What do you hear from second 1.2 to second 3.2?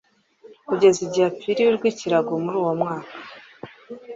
apfiriye urw'ikirago muri uwo mwaka